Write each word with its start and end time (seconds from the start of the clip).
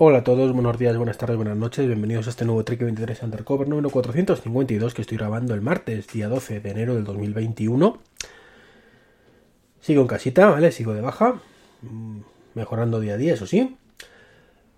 Hola 0.00 0.18
a 0.18 0.22
todos, 0.22 0.52
buenos 0.52 0.78
días, 0.78 0.96
buenas 0.96 1.18
tardes, 1.18 1.36
buenas 1.36 1.56
noches, 1.56 1.84
bienvenidos 1.84 2.28
a 2.28 2.30
este 2.30 2.44
nuevo 2.44 2.62
Trek 2.62 2.78
23 2.78 3.20
Undercover 3.20 3.66
número 3.66 3.90
452 3.90 4.94
que 4.94 5.02
estoy 5.02 5.18
grabando 5.18 5.54
el 5.54 5.60
martes, 5.60 6.06
día 6.06 6.28
12 6.28 6.60
de 6.60 6.70
enero 6.70 6.94
del 6.94 7.02
2021. 7.02 7.98
Sigo 9.80 10.02
en 10.02 10.06
casita, 10.06 10.50
¿vale? 10.50 10.70
Sigo 10.70 10.94
de 10.94 11.00
baja, 11.00 11.42
mm, 11.82 12.20
mejorando 12.54 13.00
día 13.00 13.14
a 13.14 13.16
día, 13.16 13.34
eso 13.34 13.48
sí. 13.48 13.76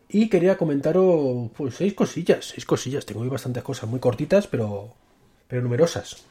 Y 0.09 0.31
quería 0.31 0.57
comentaros, 0.57 1.51
pues, 1.55 1.75
seis 1.75 1.93
cosillas, 1.93 2.47
seis 2.47 2.65
cosillas. 2.65 3.05
Tengo 3.05 3.23
bastantes 3.29 3.63
cosas 3.63 3.91
muy 3.91 4.01
cortitas, 4.01 4.47
pero, 4.47 4.95
pero 5.49 5.61
numerosas. 5.61 6.25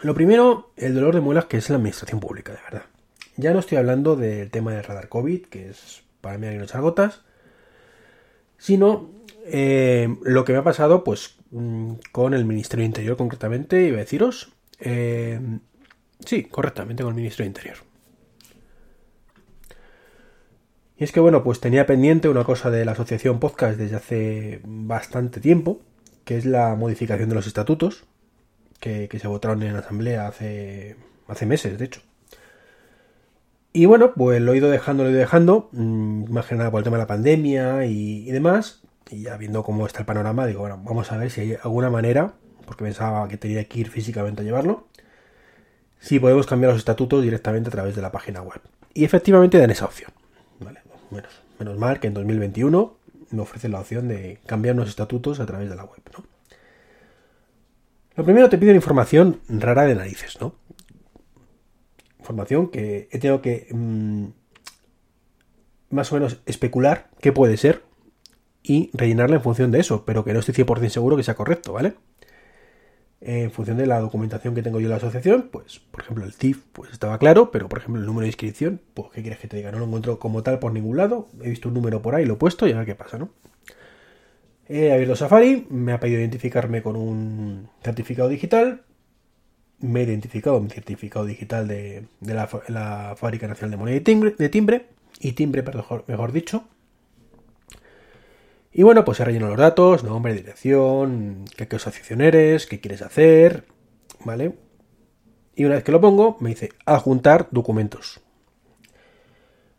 Lo 0.00 0.12
primero, 0.12 0.72
el 0.76 0.96
dolor 0.96 1.14
de 1.14 1.20
muelas, 1.20 1.44
que 1.44 1.58
es 1.58 1.70
la 1.70 1.76
administración 1.76 2.18
pública, 2.18 2.50
de 2.50 2.62
verdad. 2.64 2.86
Ya 3.36 3.52
no 3.52 3.60
estoy 3.60 3.78
hablando 3.78 4.16
del 4.16 4.50
tema 4.50 4.72
del 4.72 4.82
radar 4.82 5.08
COVID, 5.08 5.46
que 5.46 5.68
es 5.68 6.02
para 6.20 6.36
mí 6.36 6.48
unas 6.48 6.74
gotas, 6.74 7.20
sino 8.62 9.10
eh, 9.44 10.16
lo 10.22 10.44
que 10.44 10.52
me 10.52 10.60
ha 10.60 10.62
pasado, 10.62 11.02
pues, 11.02 11.34
mm, 11.50 11.94
con 12.12 12.32
el 12.32 12.44
Ministerio 12.44 12.86
Interior 12.86 13.16
concretamente, 13.16 13.88
iba 13.88 13.96
a 13.96 14.00
deciros. 14.00 14.52
Eh, 14.78 15.40
sí, 16.24 16.44
correctamente, 16.44 17.02
con 17.02 17.10
el 17.10 17.16
Ministerio 17.16 17.48
Interior. 17.48 17.78
Y 20.96 21.02
es 21.02 21.10
que, 21.10 21.18
bueno, 21.18 21.42
pues 21.42 21.58
tenía 21.58 21.86
pendiente 21.86 22.28
una 22.28 22.44
cosa 22.44 22.70
de 22.70 22.84
la 22.84 22.92
Asociación 22.92 23.40
Podcast 23.40 23.76
desde 23.76 23.96
hace 23.96 24.60
bastante 24.64 25.40
tiempo, 25.40 25.80
que 26.24 26.36
es 26.36 26.44
la 26.46 26.76
modificación 26.76 27.30
de 27.30 27.34
los 27.34 27.48
estatutos, 27.48 28.04
que, 28.78 29.08
se 29.20 29.26
votaron 29.26 29.64
en 29.64 29.74
asamblea 29.74 30.28
hace, 30.28 30.94
hace 31.26 31.46
meses, 31.46 31.80
de 31.80 31.84
hecho. 31.84 32.00
Y 33.72 33.86
bueno, 33.86 34.12
pues 34.14 34.40
lo 34.40 34.52
he 34.52 34.58
ido 34.58 34.70
dejando, 34.70 35.02
lo 35.02 35.08
he 35.08 35.12
ido 35.12 35.20
dejando, 35.20 35.70
mm, 35.72 36.30
más 36.30 36.46
que 36.46 36.54
nada 36.54 36.70
por 36.70 36.78
el 36.78 36.84
tema 36.84 36.98
de 36.98 37.02
la 37.02 37.06
pandemia 37.06 37.86
y, 37.86 38.30
demás. 38.30 38.82
Y 39.10 39.22
ya 39.22 39.36
viendo 39.36 39.62
cómo 39.62 39.86
está 39.86 40.00
el 40.00 40.06
panorama, 40.06 40.46
digo, 40.46 40.60
bueno, 40.60 40.80
vamos 40.84 41.10
a 41.12 41.16
ver 41.16 41.30
si 41.30 41.40
hay 41.40 41.56
alguna 41.62 41.90
manera, 41.90 42.34
porque 42.66 42.84
pensaba 42.84 43.26
que 43.28 43.36
tenía 43.38 43.64
que 43.64 43.80
ir 43.80 43.88
físicamente 43.88 44.42
a 44.42 44.44
llevarlo, 44.44 44.86
si 46.00 46.18
podemos 46.18 46.46
cambiar 46.46 46.72
los 46.72 46.80
estatutos 46.80 47.22
directamente 47.22 47.68
a 47.68 47.72
través 47.72 47.94
de 47.94 48.02
la 48.02 48.12
página 48.12 48.42
web. 48.42 48.60
Y 48.94 49.04
efectivamente 49.04 49.58
dan 49.58 49.70
esa 49.70 49.86
opción. 49.86 50.10
Vale, 50.60 50.80
menos, 51.58 51.78
mal 51.78 52.00
que 52.00 52.08
en 52.08 52.14
2021 52.14 52.94
me 53.30 53.40
ofrecen 53.40 53.72
la 53.72 53.80
opción 53.80 54.08
de 54.08 54.38
cambiar 54.46 54.76
los 54.76 54.88
estatutos 54.88 55.40
a 55.40 55.46
través 55.46 55.70
de 55.70 55.76
la 55.76 55.84
web, 55.84 56.00
¿no? 56.16 56.24
Lo 58.14 58.24
primero 58.24 58.50
te 58.50 58.58
piden 58.58 58.76
información 58.76 59.40
rara 59.48 59.84
de 59.84 59.94
narices, 59.94 60.38
¿no? 60.40 60.54
Información 62.22 62.68
que 62.68 63.08
he 63.10 63.18
tenido 63.18 63.42
que 63.42 63.66
mm, 63.72 64.26
más 65.90 66.12
o 66.12 66.14
menos 66.14 66.40
especular 66.46 67.10
qué 67.20 67.32
puede 67.32 67.56
ser 67.56 67.82
y 68.62 68.90
rellenarla 68.94 69.36
en 69.36 69.42
función 69.42 69.72
de 69.72 69.80
eso, 69.80 70.04
pero 70.04 70.24
que 70.24 70.32
no 70.32 70.38
estoy 70.38 70.54
100% 70.54 70.88
seguro 70.88 71.16
que 71.16 71.24
sea 71.24 71.34
correcto, 71.34 71.72
¿vale? 71.72 71.94
En 73.20 73.50
función 73.50 73.76
de 73.76 73.86
la 73.86 73.98
documentación 73.98 74.54
que 74.54 74.62
tengo 74.62 74.78
yo 74.78 74.86
en 74.86 74.90
la 74.90 74.96
asociación, 74.96 75.48
pues, 75.50 75.80
por 75.80 76.02
ejemplo, 76.02 76.24
el 76.24 76.32
CIF, 76.32 76.62
pues 76.72 76.92
estaba 76.92 77.18
claro, 77.18 77.50
pero 77.50 77.68
por 77.68 77.80
ejemplo, 77.80 78.00
el 78.00 78.06
número 78.06 78.22
de 78.22 78.28
inscripción, 78.28 78.80
pues, 78.94 79.08
¿qué 79.12 79.22
quieres 79.22 79.40
que 79.40 79.48
te 79.48 79.56
diga? 79.56 79.72
No 79.72 79.80
lo 79.80 79.86
encuentro 79.86 80.20
como 80.20 80.44
tal 80.44 80.60
por 80.60 80.72
ningún 80.72 80.96
lado. 80.96 81.28
He 81.42 81.50
visto 81.50 81.68
un 81.68 81.74
número 81.74 82.02
por 82.02 82.14
ahí, 82.14 82.24
lo 82.24 82.34
he 82.34 82.36
puesto 82.36 82.68
y 82.68 82.72
a 82.72 82.76
ver 82.76 82.86
qué 82.86 82.94
pasa, 82.94 83.18
¿no? 83.18 83.30
He 84.68 84.92
abierto 84.92 85.16
Safari, 85.16 85.66
me 85.70 85.92
ha 85.92 85.98
pedido 85.98 86.20
identificarme 86.20 86.82
con 86.82 86.94
un 86.94 87.68
certificado 87.82 88.28
digital, 88.28 88.82
me 89.82 90.00
he 90.00 90.04
identificado 90.04 90.60
mi 90.60 90.70
certificado 90.70 91.26
digital 91.26 91.68
de, 91.68 92.06
la, 92.20 93.14
Fábrica 93.16 93.46
Nacional 93.46 93.72
de 93.72 93.76
Moneda 93.76 93.96
y 93.96 94.00
Timbre, 94.00 94.34
de 94.38 94.48
timbre 94.48 94.86
y 95.20 95.32
timbre, 95.32 95.62
mejor, 95.62 96.04
mejor 96.06 96.32
dicho. 96.32 96.64
Y 98.72 98.82
bueno, 98.84 99.04
pues 99.04 99.20
he 99.20 99.24
rellenado 99.24 99.50
los 99.50 99.60
datos, 99.60 100.02
nombre, 100.02 100.32
dirección, 100.34 101.44
qué, 101.56 101.68
qué 101.68 101.76
asociación 101.76 102.22
eres, 102.22 102.66
qué 102.66 102.80
quieres 102.80 103.02
hacer, 103.02 103.66
¿vale? 104.24 104.54
Y 105.54 105.64
una 105.64 105.74
vez 105.74 105.84
que 105.84 105.92
lo 105.92 106.00
pongo, 106.00 106.38
me 106.40 106.50
dice 106.50 106.70
adjuntar 106.86 107.48
documentos. 107.50 108.20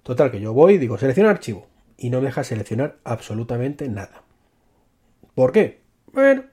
Total, 0.04 0.30
que 0.30 0.40
yo 0.40 0.54
voy, 0.54 0.78
digo 0.78 0.98
seleccionar 0.98 1.32
archivo. 1.32 1.68
Y 1.98 2.10
no 2.10 2.20
me 2.20 2.28
deja 2.28 2.44
seleccionar 2.44 2.98
absolutamente 3.04 3.88
nada. 3.88 4.24
¿Por 5.34 5.52
qué? 5.52 5.82
Bueno, 6.12 6.44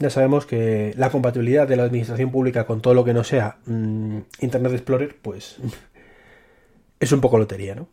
ya 0.00 0.08
sabemos 0.08 0.46
que 0.46 0.94
la 0.96 1.10
compatibilidad 1.10 1.68
de 1.68 1.76
la 1.76 1.84
administración 1.84 2.30
pública 2.30 2.66
con 2.66 2.80
todo 2.80 2.94
lo 2.94 3.04
que 3.04 3.12
no 3.12 3.22
sea 3.22 3.58
mm, 3.66 4.18
Internet 4.40 4.72
Explorer, 4.72 5.16
pues 5.20 5.58
es 7.00 7.12
un 7.12 7.20
poco 7.20 7.38
lotería, 7.38 7.74
¿no? 7.74 7.86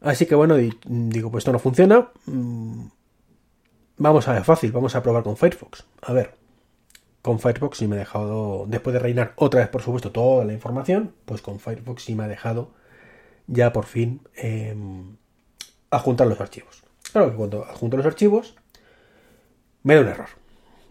Así 0.00 0.26
que 0.26 0.34
bueno, 0.34 0.56
digo, 0.56 1.30
pues 1.30 1.42
esto 1.42 1.52
no 1.52 1.60
funciona. 1.60 2.10
Mm, 2.26 2.86
vamos 3.98 4.26
a 4.26 4.32
ver, 4.32 4.42
fácil, 4.42 4.72
vamos 4.72 4.96
a 4.96 5.02
probar 5.04 5.22
con 5.22 5.36
Firefox. 5.36 5.84
A 6.02 6.12
ver, 6.12 6.34
con 7.22 7.38
Firefox 7.38 7.78
sí 7.78 7.86
me 7.86 7.94
ha 7.94 8.00
dejado, 8.00 8.66
después 8.66 8.92
de 8.94 8.98
reinar 8.98 9.34
otra 9.36 9.60
vez, 9.60 9.68
por 9.68 9.82
supuesto, 9.82 10.10
toda 10.10 10.44
la 10.44 10.52
información, 10.52 11.14
pues 11.24 11.42
con 11.42 11.60
Firefox 11.60 12.02
sí 12.02 12.16
me 12.16 12.24
ha 12.24 12.28
dejado 12.28 12.72
ya 13.46 13.72
por 13.72 13.84
fin 13.84 14.20
eh, 14.34 14.74
adjuntar 15.90 16.26
los 16.26 16.40
archivos. 16.40 16.82
Claro 17.12 17.30
que 17.30 17.36
cuando 17.36 17.64
adjunto 17.64 17.96
los 17.96 18.06
archivos, 18.06 18.56
me 19.82 19.94
da 19.94 20.00
un 20.00 20.08
error. 20.08 20.28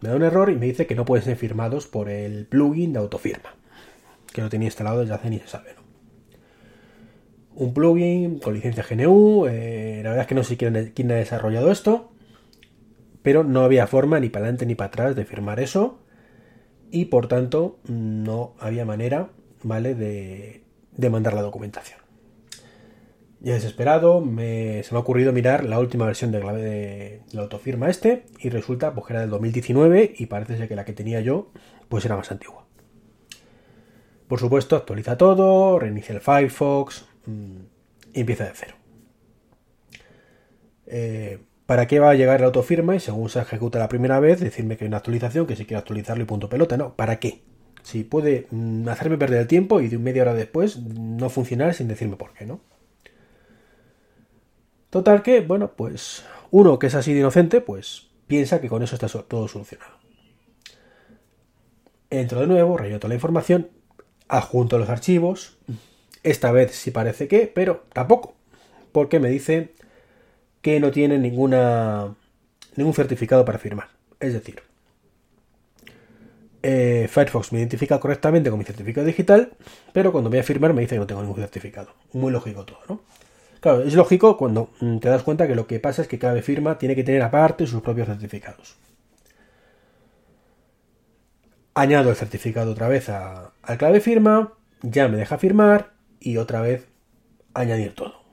Me 0.02 0.10
da 0.10 0.16
un 0.16 0.24
error 0.24 0.50
y 0.50 0.56
me 0.56 0.66
dice 0.66 0.88
que 0.88 0.96
no 0.96 1.06
pueden 1.06 1.24
ser 1.24 1.38
firmados 1.38 1.88
por 1.88 2.10
el 2.10 2.46
plugin 2.46 2.94
de 2.94 3.00
autofirma. 3.00 3.56
Que 4.34 4.42
lo 4.42 4.50
tenía 4.50 4.68
instalado 4.68 5.02
desde 5.02 5.14
hace 5.14 5.30
ni 5.30 5.40
se 5.40 5.48
sabe, 5.48 5.74
¿no? 5.76 5.82
Un 7.54 7.74
plugin 7.74 8.40
con 8.40 8.54
licencia 8.54 8.84
GNU. 8.90 9.46
Eh, 9.48 10.02
la 10.04 10.10
verdad 10.10 10.24
es 10.24 10.28
que 10.28 10.36
no 10.36 10.44
sé 10.44 10.58
quién, 10.58 11.12
ha 11.12 11.16
desarrollado 11.16 11.72
esto. 11.72 12.12
Pero 13.22 13.44
no 13.44 13.62
había 13.62 13.86
forma 13.88 14.20
ni 14.20 14.30
para 14.30 14.46
adelante 14.46 14.66
ni 14.66 14.76
para 14.76 14.88
atrás 14.88 15.16
de 15.16 15.26
firmar 15.26 15.60
eso. 15.60 16.00
Y 16.90 17.06
por 17.06 17.28
tanto, 17.28 17.80
no 17.88 18.56
había 18.60 18.84
manera, 18.84 19.30
¿vale? 19.64 19.94
De, 19.94 20.64
de 20.98 21.10
mandar 21.10 21.34
la 21.34 21.42
documentación. 21.42 22.01
Ya 23.44 23.56
desesperado, 23.56 24.24
se 24.24 24.26
me 24.30 24.84
ha 24.98 25.00
ocurrido 25.00 25.34
mirar 25.34 25.66
la 25.66 25.80
última 25.80 26.06
versión 26.06 26.32
de, 26.32 26.40
de, 26.40 27.22
la 27.32 27.42
autofirma 27.42 27.90
este 27.90 28.26
y 28.40 28.50
resulta 28.50 28.94
pues, 28.94 29.08
que 29.08 29.14
era 29.14 29.22
del 29.22 29.32
2019 29.32 30.14
y 30.16 30.28
parece 30.28 30.58
ser 30.58 30.68
que 30.68 30.76
la 30.76 30.86
que 30.86 30.94
tenía 30.94 31.22
yo 31.22 31.50
pues 31.90 32.06
era 32.06 32.16
más 32.16 32.32
antigua. 32.32 32.68
Por 34.28 34.40
supuesto, 34.40 34.76
actualiza 34.76 35.18
todo, 35.18 35.80
reinicia 35.80 36.14
el 36.14 36.22
Firefox 36.22 37.06
mm, 37.26 37.58
y 38.14 38.20
empieza 38.22 38.46
de 38.46 38.52
cero. 38.54 38.76
Eh, 40.86 41.40
¿Para 41.66 41.88
qué 41.88 42.00
va 42.00 42.12
a 42.12 42.16
llegar 42.16 42.42
la 42.42 42.46
autofirma? 42.46 42.96
Y 42.96 43.00
según 43.00 43.28
se 43.30 43.40
ejecuta 43.40 43.80
la 43.80 43.90
primera 43.90 44.20
vez, 44.20 44.40
decirme 44.40 44.78
que 44.78 44.86
hay 44.86 44.88
una 44.88 44.98
actualización, 44.98 45.48
que 45.48 45.56
si 45.56 45.66
quiero 45.66 45.80
actualizarlo 45.80 46.24
y 46.24 46.28
punto 46.28 46.48
pelota. 46.48 46.78
No, 46.78 46.96
¿para 46.96 47.20
qué? 47.20 47.42
Si 47.84 48.04
puede 48.04 48.48
mm, 48.52 48.88
hacerme 48.88 49.18
perder 49.18 49.42
el 49.42 49.48
tiempo 49.48 49.82
y 49.82 49.88
de 49.88 49.98
media 49.98 50.22
hora 50.22 50.34
después 50.34 50.78
no 50.82 51.30
funcionar 51.30 51.74
sin 51.74 51.88
decirme 51.88 52.16
por 52.16 52.34
qué, 52.34 52.46
¿no? 52.46 52.62
Total 54.92 55.24
que, 55.24 55.40
bueno, 55.40 55.72
pues 55.76 56.24
uno 56.52 56.78
que 56.78 56.88
es 56.88 56.96
así 56.96 57.14
de 57.14 57.22
inocente, 57.22 57.62
pues 57.62 58.10
piensa 58.28 58.62
que 58.62 58.68
con 58.70 58.84
eso 58.84 58.94
está 58.96 59.08
todo 59.08 59.48
solucionado. 59.48 59.94
Entro 62.10 62.42
de 62.42 62.48
nuevo, 62.48 62.78
relleno 62.78 63.00
toda 63.00 63.10
la 63.10 63.16
información, 63.16 63.70
adjunto 64.28 64.78
los 64.78 64.90
archivos. 64.90 65.58
Esta 66.24 66.52
vez 66.52 66.76
sí 66.76 66.92
parece 66.92 67.30
que, 67.30 67.48
pero 67.48 67.86
tampoco. 67.94 68.36
Porque 68.92 69.22
me 69.22 69.30
dice 69.30 69.72
que 70.62 70.82
no 70.82 70.92
tiene 70.92 71.18
ninguna, 71.18 72.14
ningún 72.76 72.94
certificado 72.94 73.46
para 73.46 73.60
firmar. 73.60 73.88
Es 74.20 74.34
decir, 74.34 74.62
eh, 76.64 77.08
Firefox 77.10 77.54
me 77.54 77.60
identifica 77.60 77.98
correctamente 77.98 78.50
con 78.50 78.60
mi 78.60 78.66
certificado 78.66 79.08
digital, 79.08 79.54
pero 79.94 80.12
cuando 80.12 80.30
voy 80.30 80.40
a 80.40 80.44
firmar 80.44 80.74
me 80.74 80.82
dice 80.82 80.96
que 80.96 81.00
no 81.00 81.08
tengo 81.08 81.22
ningún 81.22 81.40
certificado. 81.40 81.94
Muy 82.12 82.34
lógico 82.34 82.66
todo, 82.66 82.80
¿no? 82.90 83.02
Claro, 83.62 83.84
es 83.84 83.94
lógico 83.94 84.38
cuando 84.38 84.72
mm, 84.80 84.98
te 84.98 85.08
das 85.08 85.22
cuenta 85.22 85.48
que 85.48 85.54
lo 85.54 85.68
que 85.68 85.80
pasa 85.80 86.02
es 86.02 86.08
que 86.08 86.18
cada 86.18 86.42
firma 86.42 86.80
tiene 86.80 86.96
que 86.96 87.04
tener 87.04 87.22
aparte 87.22 87.68
sus 87.68 87.82
propios 87.84 88.08
certificados. 88.08 88.76
Añado 91.76 92.10
el 92.10 92.16
certificado 92.16 92.72
otra 92.72 92.90
vez 92.90 93.08
a, 93.10 93.54
al 93.62 93.78
clave 93.78 94.02
firma, 94.02 94.54
ya 94.82 95.08
me 95.08 95.18
deja 95.18 95.38
firmar 95.38 95.92
y 96.20 96.38
otra 96.38 96.62
vez 96.62 96.88
añadir 97.54 97.94
todo. 97.94 98.24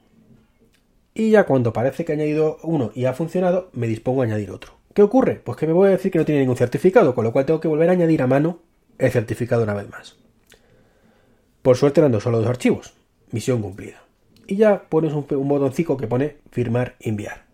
Y 1.12 1.30
ya 1.30 1.44
cuando 1.44 1.74
parece 1.74 2.06
que 2.06 2.12
he 2.12 2.14
añadido 2.14 2.56
uno 2.62 2.90
y 2.94 3.04
ha 3.04 3.12
funcionado, 3.12 3.68
me 3.74 3.86
dispongo 3.86 4.22
a 4.22 4.24
añadir 4.24 4.50
otro. 4.50 4.78
¿Qué 4.94 5.02
ocurre? 5.02 5.42
Pues 5.44 5.58
que 5.58 5.66
me 5.66 5.74
voy 5.74 5.88
a 5.88 5.92
decir 5.92 6.10
que 6.10 6.18
no 6.18 6.24
tiene 6.24 6.40
ningún 6.40 6.56
certificado, 6.56 7.14
con 7.14 7.24
lo 7.24 7.32
cual 7.32 7.44
tengo 7.44 7.60
que 7.60 7.68
volver 7.68 7.90
a 7.90 7.92
añadir 7.92 8.22
a 8.22 8.26
mano 8.26 8.60
el 8.96 9.10
certificado 9.10 9.62
una 9.62 9.74
vez 9.74 9.90
más. 9.90 10.16
Por 11.60 11.76
suerte 11.76 12.00
eran 12.00 12.18
solo 12.18 12.38
dos 12.38 12.48
archivos. 12.48 12.94
Misión 13.30 13.60
cumplida 13.60 14.07
y 14.48 14.56
ya 14.56 14.88
pones 14.88 15.12
un, 15.12 15.26
botoncito 15.28 15.96
que 15.96 16.08
pone 16.08 16.38
firmar 16.50 16.96
enviar. 17.00 17.44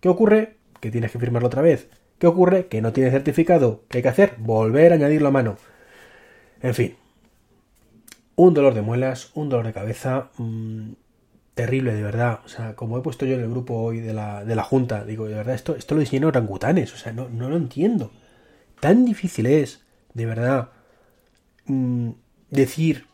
¿Qué 0.00 0.08
ocurre? 0.08 0.56
Que 0.80 0.90
tienes 0.90 1.10
que 1.10 1.18
firmarlo 1.18 1.48
otra 1.48 1.62
vez. 1.62 1.88
¿Qué 2.18 2.28
ocurre? 2.28 2.68
Que 2.68 2.80
no 2.80 2.92
tiene 2.92 3.10
certificado. 3.10 3.82
¿Qué 3.88 3.98
hay 3.98 4.02
que 4.02 4.08
hacer? 4.08 4.36
Volver 4.38 4.92
a 4.92 4.94
añadirlo 4.94 5.28
a 5.28 5.32
mano. 5.32 5.56
En 6.62 6.74
fin. 6.74 6.94
Un 8.36 8.54
dolor 8.54 8.72
de 8.74 8.82
muelas, 8.82 9.32
un 9.34 9.48
dolor 9.48 9.66
de 9.66 9.72
cabeza. 9.72 10.30
Mm, 10.38 10.92
terrible, 11.54 11.92
de 11.92 12.02
verdad. 12.02 12.38
O 12.44 12.48
sea, 12.48 12.76
como 12.76 12.96
he 12.96 13.02
puesto 13.02 13.26
yo 13.26 13.34
en 13.34 13.40
el 13.40 13.50
grupo 13.50 13.74
hoy 13.74 13.98
de 13.98 14.14
la, 14.14 14.44
de 14.44 14.54
la 14.54 14.62
Junta, 14.62 15.04
digo, 15.04 15.26
de 15.26 15.34
verdad, 15.34 15.56
esto, 15.56 15.74
esto 15.74 15.96
lo 15.96 16.00
diseñan 16.00 16.26
orangutanes, 16.26 16.94
o 16.94 16.96
sea, 16.96 17.12
no, 17.12 17.28
no 17.28 17.50
lo 17.50 17.56
entiendo. 17.56 18.12
Tan 18.78 19.04
difícil 19.04 19.46
es, 19.46 19.84
de 20.14 20.26
verdad, 20.26 20.70
mm, 21.66 22.10
decir 22.50 23.06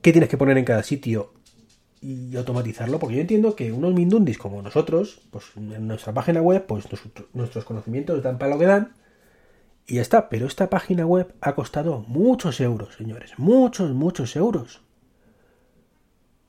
qué 0.00 0.12
tienes 0.12 0.30
que 0.30 0.38
poner 0.38 0.56
en 0.56 0.64
cada 0.64 0.82
sitio 0.82 1.34
y 2.00 2.34
automatizarlo, 2.36 2.98
porque 2.98 3.16
yo 3.16 3.20
entiendo 3.20 3.54
que 3.54 3.72
unos 3.72 3.92
mindundis 3.92 4.38
como 4.38 4.62
nosotros, 4.62 5.20
pues 5.30 5.44
en 5.56 5.86
nuestra 5.86 6.14
página 6.14 6.40
web, 6.40 6.64
pues 6.66 6.86
nuestros 7.34 7.64
conocimientos 7.64 8.22
dan 8.22 8.38
para 8.38 8.52
lo 8.52 8.58
que 8.58 8.66
dan 8.66 8.94
y 9.86 9.96
ya 9.96 10.02
está. 10.02 10.28
Pero 10.28 10.46
esta 10.46 10.70
página 10.70 11.04
web 11.06 11.34
ha 11.40 11.54
costado 11.54 12.04
muchos 12.08 12.60
euros, 12.60 12.94
señores, 12.96 13.32
muchos, 13.38 13.90
muchos 13.92 14.36
euros. 14.36 14.82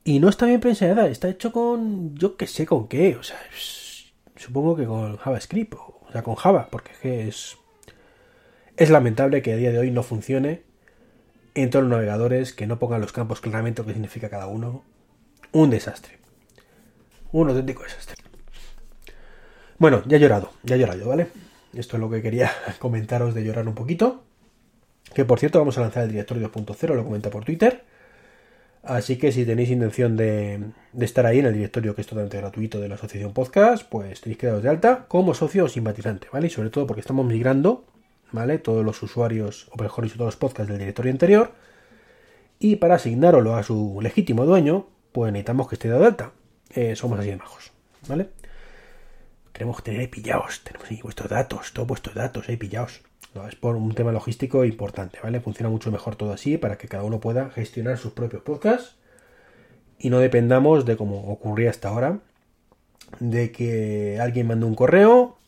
Y 0.04 0.20
no 0.20 0.28
está 0.28 0.46
bien 0.46 0.60
pensada, 0.60 1.06
está 1.08 1.28
hecho 1.28 1.52
con, 1.52 2.16
yo 2.16 2.36
que 2.36 2.46
sé 2.46 2.66
con 2.66 2.88
qué, 2.88 3.16
o 3.16 3.22
sea, 3.22 3.38
supongo 4.36 4.74
que 4.74 4.84
con 4.84 5.16
JavaScript, 5.16 5.74
o 5.74 6.08
sea, 6.10 6.22
con 6.22 6.34
Java, 6.34 6.68
porque 6.70 7.28
es, 7.28 7.56
es 8.76 8.90
lamentable 8.90 9.42
que 9.42 9.52
a 9.52 9.56
día 9.56 9.70
de 9.70 9.78
hoy 9.78 9.90
no 9.92 10.02
funcione 10.02 10.62
en 11.54 11.70
todos 11.70 11.84
los 11.84 11.90
navegadores, 11.90 12.52
que 12.52 12.66
no 12.66 12.78
pongan 12.78 13.00
los 13.00 13.12
campos 13.12 13.40
claramente 13.40 13.82
lo 13.82 13.86
que 13.86 13.92
significa 13.92 14.28
cada 14.28 14.46
uno. 14.46 14.82
Un 15.52 15.70
desastre. 15.70 16.18
Un 17.32 17.50
auténtico 17.50 17.82
desastre. 17.82 18.16
Bueno, 19.78 20.02
ya 20.06 20.16
he 20.16 20.20
llorado, 20.20 20.50
ya 20.62 20.76
he 20.76 20.78
llorado, 20.78 21.08
¿vale? 21.08 21.28
Esto 21.74 21.96
es 21.96 22.00
lo 22.00 22.08
que 22.08 22.22
quería 22.22 22.50
comentaros 22.78 23.34
de 23.34 23.44
llorar 23.44 23.68
un 23.68 23.74
poquito. 23.74 24.24
Que 25.14 25.24
por 25.26 25.38
cierto, 25.38 25.58
vamos 25.58 25.76
a 25.76 25.82
lanzar 25.82 26.04
el 26.04 26.10
directorio 26.10 26.50
2.0, 26.50 26.94
lo 26.94 27.04
comenta 27.04 27.28
por 27.28 27.44
Twitter. 27.44 27.84
Así 28.82 29.16
que 29.16 29.30
si 29.30 29.44
tenéis 29.44 29.70
intención 29.70 30.16
de, 30.16 30.70
estar 30.98 31.26
ahí 31.26 31.38
en 31.38 31.46
el 31.46 31.54
directorio 31.54 31.94
que 31.94 32.00
es 32.00 32.06
totalmente 32.06 32.38
gratuito 32.38 32.80
de 32.80 32.88
la 32.88 32.96
Asociación 32.96 33.32
Podcast, 33.32 33.88
pues 33.88 34.20
tenéis 34.20 34.38
que 34.38 34.46
daros 34.46 34.62
de 34.62 34.70
alta 34.70 35.04
como 35.06 35.34
socio 35.34 35.66
o 35.66 35.68
simpatizante, 35.68 36.28
¿vale? 36.32 36.48
Y 36.48 36.50
sobre 36.50 36.70
todo 36.70 36.86
porque 36.86 37.00
estamos 37.00 37.26
migrando, 37.26 37.84
¿vale? 38.32 38.58
Todos 38.58 38.84
los 38.84 39.00
usuarios, 39.02 39.68
o 39.70 39.80
mejor 39.80 40.04
dicho, 40.04 40.16
todos 40.16 40.28
los 40.28 40.36
podcasts 40.36 40.68
del 40.68 40.78
directorio 40.78 41.12
anterior. 41.12 41.52
Y 42.58 42.76
para 42.76 42.96
asignarlo 42.96 43.54
a 43.54 43.62
su 43.62 44.00
legítimo 44.00 44.46
dueño, 44.46 44.86
pues 45.12 45.32
necesitamos 45.32 45.68
que 45.68 45.74
esté 45.76 45.88
de 45.88 46.04
alta. 46.04 46.32
Eh, 46.74 46.96
somos 46.96 47.18
así 47.18 47.28
de 47.28 47.36
majos, 47.36 47.72
¿vale? 48.08 48.30
Queremos 49.52 49.82
tener 49.82 50.00
ahí 50.00 50.08
pillados, 50.08 50.62
tenemos 50.64 50.90
ahí 50.90 51.00
vuestros 51.02 51.30
datos, 51.30 51.72
todos 51.72 51.86
vuestros 51.86 52.14
datos 52.14 52.48
ahí 52.48 52.56
pillados 52.56 53.02
es 53.48 53.56
por 53.56 53.76
un 53.76 53.94
tema 53.94 54.12
logístico 54.12 54.64
importante, 54.64 55.18
¿vale? 55.22 55.40
Funciona 55.40 55.70
mucho 55.70 55.90
mejor 55.90 56.16
todo 56.16 56.32
así 56.32 56.58
para 56.58 56.76
que 56.76 56.88
cada 56.88 57.02
uno 57.04 57.20
pueda 57.20 57.50
gestionar 57.50 57.96
sus 57.96 58.12
propios 58.12 58.42
podcasts 58.42 58.96
y 59.98 60.10
no 60.10 60.18
dependamos 60.18 60.84
de 60.84 60.96
como 60.96 61.32
ocurría 61.32 61.70
hasta 61.70 61.88
ahora, 61.88 62.18
de 63.20 63.52
que 63.52 64.18
alguien 64.20 64.48
mande 64.48 64.66
un 64.66 64.74
correo, 64.74 65.38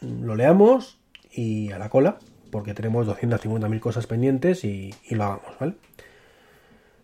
lo 0.00 0.34
leamos 0.34 0.98
y 1.30 1.70
a 1.72 1.78
la 1.78 1.88
cola, 1.88 2.18
porque 2.50 2.74
tenemos 2.74 3.06
250.000 3.06 3.80
cosas 3.80 4.06
pendientes 4.06 4.64
y, 4.64 4.94
lo 5.10 5.24
hagamos, 5.24 5.58
¿vale? 5.60 5.74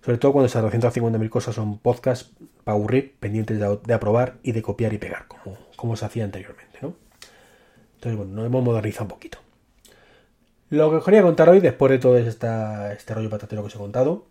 Sobre 0.04 0.18
todo 0.18 0.32
cuando 0.32 0.46
esas 0.46 0.64
250.000 0.64 1.28
cosas 1.28 1.54
son 1.54 1.78
podcasts 1.78 2.32
para 2.64 2.76
aburrir, 2.76 3.16
pendientes 3.20 3.58
de, 3.58 3.94
aprobar 3.94 4.38
y 4.42 4.52
de 4.52 4.62
copiar 4.62 4.92
y 4.92 4.98
pegar, 4.98 5.26
como, 5.28 5.58
como 5.76 5.96
se 5.96 6.06
hacía 6.06 6.24
anteriormente, 6.24 6.78
¿no? 6.80 6.94
Entonces, 7.96 8.16
bueno, 8.16 8.32
nos 8.32 8.46
hemos 8.46 8.64
modernizado 8.64 9.04
un 9.04 9.10
poquito. 9.10 9.38
Lo 10.70 10.88
que 10.88 10.96
os 10.96 11.04
quería 11.04 11.22
contar 11.22 11.48
hoy, 11.48 11.60
después 11.60 11.90
de 11.90 11.98
todo 11.98 12.16
este 12.16 13.14
rollo 13.14 13.28
patatero 13.28 13.62
que 13.62 13.66
os 13.66 13.74
he 13.74 13.78
contado, 13.78 14.26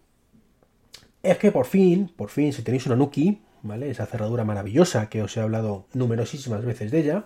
es 1.22 1.38
que 1.38 1.52
por 1.52 1.66
fin, 1.66 2.12
por 2.16 2.30
fin, 2.30 2.54
si 2.54 2.64
tenéis 2.64 2.86
una 2.86 2.96
Nuki, 2.96 3.42
¿vale? 3.62 3.90
Esa 3.90 4.06
cerradura 4.06 4.46
maravillosa 4.46 5.10
que 5.10 5.22
os 5.22 5.36
he 5.36 5.42
hablado 5.42 5.86
numerosísimas 5.94 6.64
veces 6.64 6.92
de 6.92 7.00
ella, 7.00 7.26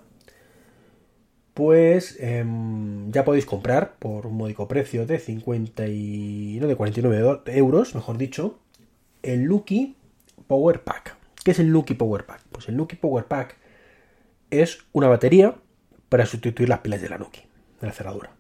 pues 1.54 2.18
em, 2.20 3.12
ya 3.12 3.24
podéis 3.24 3.46
comprar 3.46 3.96
por 4.00 4.26
un 4.26 4.36
módico 4.36 4.68
precio 4.68 5.06
de 5.06 5.20
50 5.20 5.88
y... 5.88 6.58
no, 6.60 6.68
de 6.68 6.76
49 6.76 7.42
euros, 7.48 7.96
mejor 7.96 8.18
dicho, 8.18 8.60
el 9.22 9.46
Nuki 9.46 9.96
Power 10.48 10.84
Pack. 10.84 11.16
¿Qué 11.44 11.52
es 11.52 11.60
el 11.60 11.72
Nuki 11.72 11.94
Power 11.94 12.26
Pack? 12.26 12.42
Pues 12.52 12.70
el 12.70 12.78
Nuki 12.78 12.96
Power 12.96 13.26
Pack 13.26 13.58
es 14.50 14.80
una 14.94 15.08
batería 15.08 15.56
para 16.10 16.26
sustituir 16.26 16.70
las 16.70 16.80
pilas 16.80 17.02
de 17.02 17.10
la 17.10 17.18
Nuki, 17.18 17.42
de 17.82 17.88
la 17.88 17.94
cerradura. 17.94 18.32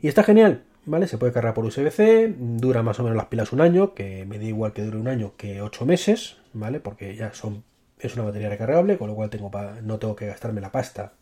Y 0.00 0.08
está 0.08 0.24
genial, 0.24 0.64
¿vale? 0.86 1.06
Se 1.06 1.18
puede 1.18 1.32
cargar 1.32 1.54
por 1.54 1.64
USB, 1.64 2.34
dura 2.36 2.82
más 2.82 2.98
o 2.98 3.02
menos 3.02 3.16
las 3.16 3.26
pilas 3.26 3.52
un 3.52 3.60
año, 3.60 3.94
que 3.94 4.24
me 4.24 4.38
da 4.38 4.44
igual 4.44 4.72
que 4.72 4.82
dure 4.82 4.98
un 4.98 5.08
año 5.08 5.34
que 5.36 5.62
ocho 5.62 5.84
meses, 5.86 6.38
¿vale? 6.52 6.80
Porque 6.80 7.14
ya 7.14 7.32
son 7.34 7.64
es 7.98 8.14
una 8.14 8.24
batería 8.24 8.48
recargable, 8.48 8.96
con 8.96 9.08
lo 9.08 9.14
cual 9.14 9.30
tengo 9.30 9.50
no 9.82 9.98
tengo 9.98 10.16
que 10.16 10.26
gastarme 10.26 10.60
la 10.60 10.72
pasta 10.72 11.12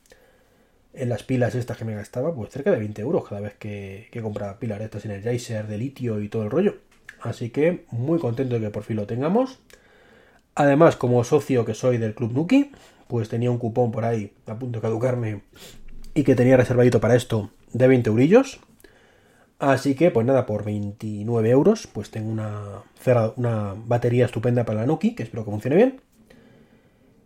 en 0.95 1.09
las 1.09 1.23
pilas 1.23 1.55
estas 1.55 1.77
que 1.77 1.85
me 1.85 1.95
gastaba, 1.95 2.35
pues 2.35 2.51
cerca 2.51 2.71
de 2.71 2.79
20 2.79 3.03
euros 3.03 3.29
cada 3.29 3.41
vez 3.41 3.55
que, 3.55 4.09
que 4.11 4.23
compraba 4.23 4.59
pilas 4.59 4.81
estas 4.81 5.05
Energizer 5.05 5.67
de 5.67 5.79
litio 5.79 6.21
y 6.21 6.29
todo 6.29 6.43
el 6.43 6.51
rollo. 6.51 6.77
Así 7.21 7.51
que 7.51 7.85
muy 7.91 8.19
contento 8.19 8.55
de 8.55 8.61
que 8.61 8.71
por 8.71 8.85
fin 8.85 8.97
lo 8.97 9.07
tengamos. 9.07 9.59
Además, 10.55 10.97
como 10.97 11.23
socio 11.25 11.65
que 11.65 11.75
soy 11.75 11.99
del 11.99 12.15
Club 12.15 12.33
Nuki, 12.33 12.73
pues 13.07 13.29
tenía 13.29 13.51
un 13.51 13.59
cupón 13.59 13.91
por 13.91 14.05
ahí 14.05 14.33
a 14.47 14.59
punto 14.59 14.79
de 14.79 14.83
caducarme 14.83 15.43
y 16.15 16.25
que 16.25 16.35
tenía 16.35 16.57
reservadito 16.57 17.01
para 17.01 17.17
esto 17.17 17.51
de 17.73 17.89
20 17.89 18.11
eurillos. 18.11 18.61
Así 19.59 19.95
que, 19.95 20.11
pues 20.11 20.25
nada, 20.25 20.47
por 20.47 20.65
29 20.65 21.51
euros, 21.51 21.89
pues 21.89 22.11
tengo 22.11 22.31
una, 22.31 22.83
una 23.37 23.75
batería 23.87 24.27
estupenda 24.27 24.65
para 24.65 24.81
la 24.81 24.87
Nokia, 24.87 25.17
que 25.17 25.25
espero 25.25 25.45
que 25.45 25.51
funcione 25.51 25.77
bien. 25.77 26.01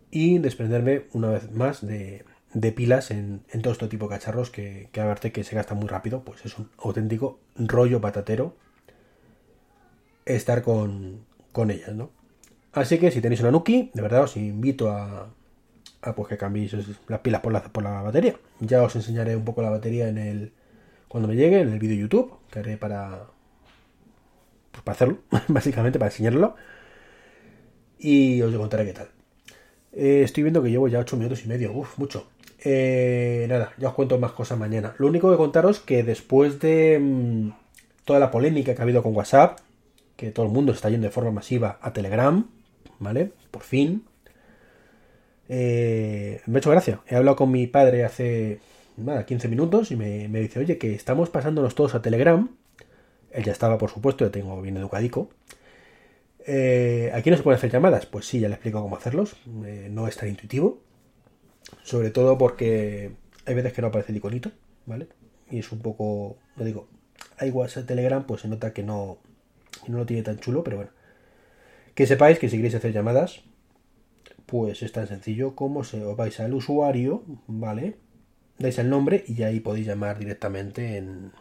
Y 0.09 0.39
desprenderme 0.39 1.03
una 1.13 1.29
vez 1.29 1.51
más 1.51 1.85
de, 1.85 2.23
pilas 2.71 3.11
en, 3.11 3.43
todo 3.61 3.73
este 3.73 3.87
tipo 3.87 4.07
de 4.07 4.15
cacharros 4.15 4.49
que, 4.49 4.89
que 4.91 5.01
a 5.01 5.05
verte 5.05 5.31
que 5.31 5.43
se 5.43 5.55
gasta 5.55 5.73
muy 5.75 5.87
rápido, 5.87 6.23
pues 6.23 6.45
es 6.45 6.57
un 6.57 6.69
auténtico 6.77 7.39
rollo 7.55 8.01
patatero 8.01 8.55
estar 10.25 10.61
con, 10.61 11.25
con 11.51 11.71
ellas, 11.71 11.93
¿no? 11.93 12.11
Así 12.73 12.97
que 12.97 13.11
si 13.11 13.21
tenéis 13.21 13.41
una 13.41 13.51
Nuki, 13.51 13.91
de 13.93 14.01
verdad 14.01 14.23
os 14.23 14.35
invito 14.37 14.89
a, 14.89 15.29
a 16.01 16.15
pues 16.15 16.27
que 16.27 16.37
cambiéis 16.37 16.75
las 17.07 17.19
pilas 17.19 17.41
por 17.41 17.53
la, 17.53 17.63
por 17.63 17.83
la 17.83 18.01
batería. 18.01 18.35
Ya 18.59 18.81
os 18.83 18.95
enseñaré 18.95 19.35
un 19.35 19.45
poco 19.45 19.61
la 19.61 19.69
batería 19.69 20.07
en 20.07 20.17
el 20.17 20.53
cuando 21.07 21.27
me 21.27 21.35
llegue 21.35 21.61
en 21.61 21.69
el 21.69 21.77
vídeo 21.77 21.95
YouTube, 21.95 22.39
que 22.49 22.57
haré 22.57 22.75
para, 22.75 23.27
pues 24.71 24.83
para 24.83 24.95
hacerlo, 24.95 25.19
básicamente 25.47 25.99
para 25.99 26.09
enseñarlo. 26.09 26.55
Y 27.99 28.41
os 28.41 28.55
contaré 28.55 28.85
qué 28.85 28.93
tal. 28.93 29.09
Eh, 29.91 30.23
estoy 30.23 30.41
viendo 30.41 30.63
que 30.63 30.71
llevo 30.71 30.87
ya 30.87 30.99
8 30.99 31.15
minutos 31.17 31.45
y 31.45 31.47
medio, 31.47 31.71
uff, 31.71 31.99
mucho. 31.99 32.27
Eh, 32.65 33.45
nada, 33.49 33.73
ya 33.77 33.89
os 33.89 33.93
cuento 33.93 34.17
más 34.19 34.31
cosas 34.31 34.57
mañana. 34.57 34.95
Lo 34.97 35.07
único 35.07 35.29
que 35.29 35.37
contaros 35.37 35.79
que 35.79 36.03
después 36.03 36.59
de 36.59 36.97
mm, 36.99 37.49
toda 38.05 38.19
la 38.19 38.31
polémica 38.31 38.73
que 38.73 38.81
ha 38.81 38.83
habido 38.83 39.03
con 39.03 39.15
WhatsApp, 39.15 39.59
que 40.15 40.31
todo 40.31 40.45
el 40.45 40.51
mundo 40.51 40.71
está 40.71 40.89
yendo 40.89 41.07
de 41.07 41.11
forma 41.11 41.31
masiva 41.31 41.77
a 41.81 41.91
Telegram, 41.91 42.47
¿vale? 42.99 43.31
Por 43.51 43.63
fin. 43.63 44.05
Eh, 45.49 46.41
me 46.45 46.57
ha 46.57 46.59
hecho 46.59 46.71
gracia. 46.71 47.01
He 47.07 47.15
hablado 47.15 47.35
con 47.35 47.51
mi 47.51 47.67
padre 47.67 48.05
hace 48.05 48.59
nada, 48.97 49.25
15 49.25 49.47
minutos 49.47 49.91
y 49.91 49.95
me, 49.95 50.27
dice, 50.27 50.59
oye, 50.59 50.77
que 50.77 50.93
estamos 50.93 51.29
pasándonos 51.29 51.75
todos 51.75 51.95
a 51.95 52.01
Telegram. 52.01 52.49
Él 53.31 53.43
ya 53.43 53.51
estaba, 53.51 53.77
por 53.77 53.89
supuesto, 53.89 54.25
ya 54.25 54.31
tengo 54.31 54.61
bien 54.61 54.77
educadico. 54.77 55.29
Eh, 56.45 57.11
¿Aquí 57.13 57.29
no 57.29 57.37
se 57.37 57.43
pueden 57.43 57.57
hacer 57.57 57.71
llamadas? 57.71 58.05
Pues 58.05 58.25
sí, 58.25 58.39
ya 58.39 58.47
le 58.47 58.55
explico 58.55 58.81
cómo 58.81 58.95
hacerlos. 58.95 59.35
Eh, 59.65 59.89
no 59.91 60.07
es 60.07 60.15
tan 60.15 60.29
intuitivo. 60.29 60.79
Sobre 61.83 62.11
todo 62.11 62.37
porque 62.37 63.11
hay 63.45 63.53
veces 63.55 63.73
que 63.73 63.81
no 63.81 63.87
aparece 63.87 64.11
el 64.11 64.17
iconito, 64.17 64.51
¿vale? 64.85 65.07
Y 65.49 65.59
es 65.59 65.71
un 65.71 65.79
poco, 65.79 66.37
lo 66.55 66.65
digo, 66.65 66.87
hay 67.37 67.49
WhatsApp 67.49 67.85
Telegram, 67.85 68.25
pues 68.25 68.41
se 68.41 68.47
nota 68.47 68.73
que 68.73 68.83
no, 68.83 69.17
no 69.87 69.97
lo 69.97 70.05
tiene 70.05 70.23
tan 70.23 70.39
chulo, 70.39 70.63
pero 70.63 70.77
bueno. 70.77 70.91
Que 71.95 72.07
sepáis 72.07 72.39
que 72.39 72.49
si 72.49 72.57
queréis 72.57 72.75
hacer 72.75 72.91
llamadas, 72.91 73.41
pues 74.45 74.81
es 74.81 74.91
tan 74.91 75.07
sencillo 75.07 75.55
como 75.55 75.83
se 75.83 76.03
os 76.03 76.17
vais 76.17 76.39
al 76.39 76.53
usuario, 76.53 77.23
¿vale? 77.47 77.95
dais 78.59 78.77
el 78.79 78.89
nombre 78.89 79.23
y 79.27 79.43
ahí 79.43 79.59
podéis 79.59 79.87
llamar 79.87 80.19
directamente 80.19 80.97
en, 80.97 81.31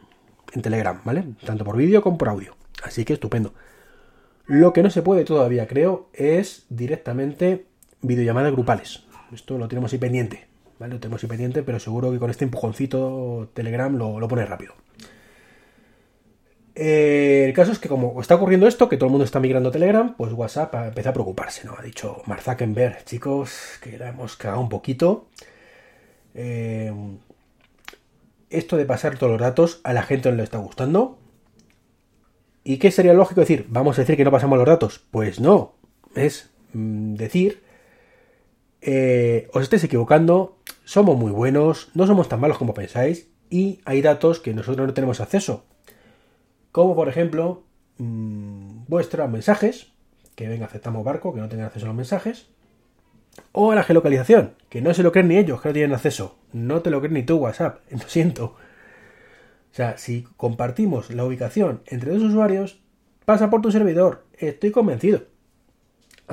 Telegram, 0.61 1.01
¿vale? 1.05 1.25
Tanto 1.47 1.65
por 1.65 1.79
vídeo 1.79 2.03
como 2.03 2.19
por 2.19 2.29
audio. 2.29 2.55
Así 2.83 3.07
que 3.07 3.15
estupendo. 3.15 3.55
Lo 4.45 4.75
que 4.75 4.83
no 4.83 4.91
se 4.91 5.01
puede 5.01 5.25
todavía, 5.25 5.67
creo, 5.67 6.11
es 6.13 6.67
directamente 6.69 7.65
videollamadas 8.03 8.53
grupales. 8.53 9.05
Esto 9.33 9.59
lo 9.59 9.69
tenemos 9.69 9.93
ahí 9.93 9.99
pendiente, 9.99 10.47
¿vale? 10.79 10.95
Lo 10.95 11.01
tenemos 11.01 11.23
ahí 11.23 11.29
pendiente, 11.29 11.63
pero 11.63 11.81
seguro 11.81 12.13
que 12.13 12.19
con 12.19 12.31
este 12.31 12.45
empujoncito 12.45 13.51
Telegram 13.55 13.95
lo, 13.97 14.29
pone 14.29 14.45
rápido. 14.45 14.75
Eh, 16.75 17.45
el 17.47 17.53
caso 17.53 17.73
es 17.73 17.79
que 17.79 17.89
como 17.89 18.21
está 18.21 18.35
ocurriendo 18.35 18.67
esto, 18.67 18.89
que 18.89 18.97
todo 18.97 19.07
el 19.07 19.11
mundo 19.11 19.25
está 19.25 19.41
migrando 19.41 19.69
a 19.69 19.73
Telegram, 19.73 20.15
pues 20.17 20.33
WhatsApp 20.33 20.75
empezó 20.75 21.11
a 21.11 21.13
preocuparse, 21.13 21.67
¿no? 21.67 21.75
Ha 21.79 21.83
dicho 21.83 22.23
Mark 22.27 22.43
Zuckerberg, 22.43 23.05
chicos, 23.05 23.79
que 23.83 23.99
la 23.99 24.09
hemos 24.09 24.37
cagado 24.37 24.61
un 24.61 24.69
poquito. 24.69 25.27
Eh, 26.35 26.93
esto 28.53 28.77
de 28.77 28.85
pasar 28.85 29.17
todos 29.19 29.33
los 29.33 29.41
datos 29.41 29.81
a 29.85 29.93
la 29.93 30.03
gente 30.03 30.31
no 30.31 30.37
le 30.37 30.45
está 30.45 30.59
gustando. 30.59 31.19
¿Y 32.65 32.79
qué 32.79 32.91
sería 32.91 33.15
lógico 33.15 33.41
decir? 33.41 33.67
Vamos 33.69 33.99
a 33.99 34.03
decir 34.03 34.17
que 34.17 34.25
no 34.25 34.31
pasamos 34.31 34.59
los 34.59 34.67
datos. 34.67 35.05
Pues 35.11 35.41
no, 35.41 35.75
es 36.15 36.51
mm, 36.75 37.15
decir, 37.15 37.63
eh, 38.83 39.49
os 39.55 39.63
estáis 39.63 39.85
equivocando, 39.85 40.59
somos 40.85 41.17
muy 41.17 41.31
buenos, 41.31 41.91
no 41.95 42.07
somos 42.07 42.29
tan 42.29 42.41
malos 42.41 42.59
como 42.59 42.75
pensáis 42.75 43.29
y 43.49 43.81
hay 43.85 44.03
datos 44.03 44.41
que 44.41 44.53
nosotros 44.53 44.87
no 44.87 44.93
tenemos 44.93 45.21
acceso. 45.21 45.65
Como 46.73 46.97
por 46.97 47.09
ejemplo, 47.09 47.63
mm, 47.99 48.85
vuestros 48.89 49.31
mensajes, 49.31 49.93
que 50.35 50.49
venga, 50.49 50.67
aceptamos 50.67 51.05
barco, 51.05 51.33
que 51.33 51.41
no 51.41 51.49
tengan 51.49 51.67
acceso 51.67 51.87
a 51.87 51.89
los 51.89 51.97
mensajes. 51.97 52.49
O 53.53 53.71
a 53.71 53.75
la 53.75 53.85
geolocalización, 53.85 54.55
que 54.69 54.83
no 54.83 54.93
se 54.93 55.03
lo 55.03 55.13
creen 55.13 55.29
ni 55.29 55.39
ellos, 55.39 55.61
que 55.61 55.69
no 55.69 55.73
tienen 55.75 55.95
acceso. 55.95 56.37
No 56.53 56.83
te 56.83 56.91
lo 56.91 57.01
crees 57.01 57.13
ni 57.13 57.23
tú, 57.23 57.37
WhatsApp, 57.37 57.81
lo 57.91 58.09
siento. 58.09 58.45
O 59.73 59.75
sea, 59.75 59.97
si 59.97 60.25
compartimos 60.37 61.11
la 61.11 61.25
ubicación 61.25 61.83
entre 61.87 62.13
dos 62.13 62.23
usuarios, 62.23 62.81
pasa 63.25 63.49
por 63.49 63.63
tu 63.63 63.71
servidor, 63.71 64.25
estoy 64.39 64.71
convencido. 64.71 65.32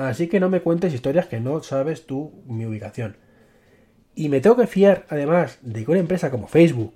Así 0.08 0.28
que 0.28 0.40
no 0.40 0.48
me 0.48 0.62
cuentes 0.62 0.94
historias 0.94 1.26
que 1.26 1.40
no 1.40 1.62
sabes 1.62 2.06
tú 2.06 2.32
mi 2.46 2.64
ubicación. 2.64 3.18
Y 4.14 4.30
me 4.30 4.40
tengo 4.40 4.56
que 4.56 4.66
fiar, 4.66 5.04
además, 5.10 5.58
de 5.60 5.84
que 5.84 5.90
una 5.90 6.00
empresa 6.00 6.30
como 6.30 6.48
Facebook, 6.48 6.94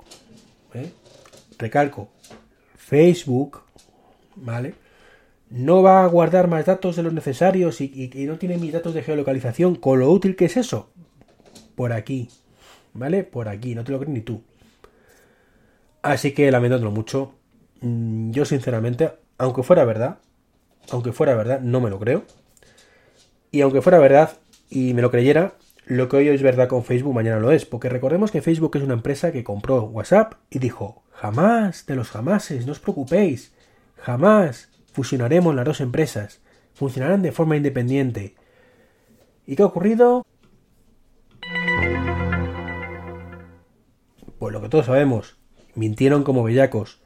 ¿eh? 0.72 0.90
recalco, 1.58 2.08
Facebook, 2.76 3.60
¿vale? 4.36 4.74
No 5.50 5.82
va 5.82 6.02
a 6.02 6.06
guardar 6.06 6.48
más 6.48 6.64
datos 6.64 6.96
de 6.96 7.02
los 7.02 7.12
necesarios 7.12 7.82
y, 7.82 8.10
no 8.26 8.38
tiene 8.38 8.56
mis 8.56 8.72
datos 8.72 8.94
de 8.94 9.02
geolocalización, 9.02 9.76
con 9.76 10.00
lo 10.00 10.10
útil 10.10 10.34
que 10.34 10.46
es 10.46 10.56
eso. 10.56 10.88
Por 11.74 11.92
aquí, 11.92 12.30
¿vale? 12.94 13.22
Por 13.22 13.50
aquí, 13.50 13.74
no 13.74 13.84
te 13.84 13.92
lo 13.92 13.98
crees 13.98 14.14
ni 14.14 14.22
tú. 14.22 14.42
Así 16.00 16.32
que 16.32 16.50
lamentándolo 16.50 16.90
mucho, 16.90 17.34
mm, 17.82 18.30
yo 18.30 18.46
sinceramente, 18.46 19.12
aunque 19.36 19.62
fuera 19.62 19.84
verdad, 19.84 20.20
aunque 20.90 21.12
fuera 21.12 21.34
verdad, 21.34 21.60
no 21.60 21.82
me 21.82 21.90
lo 21.90 21.98
creo. 21.98 22.24
Y 23.54 23.60
aunque 23.60 23.82
fuera 23.82 24.00
verdad 24.00 24.32
y 24.68 24.94
me 24.94 25.02
lo 25.02 25.12
creyera, 25.12 25.54
lo 25.86 26.08
que 26.08 26.16
hoy 26.16 26.26
es 26.26 26.42
verdad 26.42 26.66
con 26.66 26.82
Facebook 26.82 27.14
mañana 27.14 27.38
lo 27.38 27.52
es, 27.52 27.64
porque 27.64 27.88
recordemos 27.88 28.32
que 28.32 28.42
Facebook 28.42 28.74
es 28.74 28.82
una 28.82 28.94
empresa 28.94 29.30
que 29.30 29.44
compró 29.44 29.84
WhatsApp 29.84 30.34
y 30.50 30.58
dijo, 30.58 31.04
jamás 31.12 31.86
de 31.86 31.94
los 31.94 32.10
jamases, 32.10 32.66
no 32.66 32.72
os 32.72 32.80
preocupéis, 32.80 33.54
jamás 33.94 34.70
fusionaremos 34.92 35.54
las 35.54 35.66
dos 35.66 35.80
empresas, 35.80 36.40
funcionarán 36.74 37.22
de 37.22 37.30
forma 37.30 37.56
independiente. 37.56 38.34
¿Y 39.46 39.54
qué 39.54 39.62
ha 39.62 39.66
ocurrido? 39.66 40.26
Pues 44.36 44.52
lo 44.52 44.62
que 44.62 44.68
todos 44.68 44.86
sabemos, 44.86 45.38
mintieron 45.76 46.24
como 46.24 46.42
bellacos. 46.42 47.04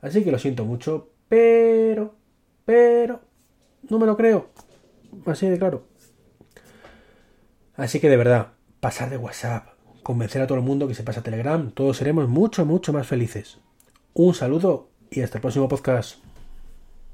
Así 0.00 0.24
que 0.24 0.32
lo 0.32 0.38
siento 0.38 0.64
mucho, 0.64 1.10
pero, 1.28 2.14
pero, 2.64 3.20
no 3.90 3.98
me 3.98 4.06
lo 4.06 4.16
creo. 4.16 4.48
Así 5.26 5.46
de 5.46 5.58
claro. 5.58 5.89
Así 7.80 7.98
que 7.98 8.10
de 8.10 8.18
verdad, 8.18 8.48
pasar 8.80 9.08
de 9.08 9.16
WhatsApp, 9.16 9.68
convencer 10.02 10.42
a 10.42 10.46
todo 10.46 10.58
el 10.58 10.64
mundo 10.64 10.86
que 10.86 10.94
se 10.94 11.02
pasa 11.02 11.20
a 11.20 11.22
Telegram, 11.22 11.70
todos 11.70 11.96
seremos 11.96 12.28
mucho, 12.28 12.66
mucho 12.66 12.92
más 12.92 13.06
felices. 13.06 13.56
Un 14.12 14.34
saludo 14.34 14.90
y 15.10 15.22
hasta 15.22 15.38
el 15.38 15.40
próximo 15.40 15.66
podcast. 15.66 16.18